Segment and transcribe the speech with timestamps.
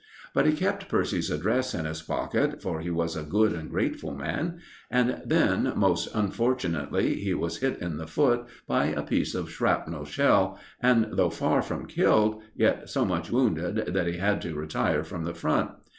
[0.33, 4.15] But he kept Percy's address in his pocket, for he was a good and grateful
[4.15, 4.57] man;
[4.89, 10.05] and then, most unfortunately, he was hit in the foot by a piece of shrapnel
[10.05, 15.03] shell, and though far from killed, yet so much wounded that he had to retire
[15.03, 15.69] from the Front.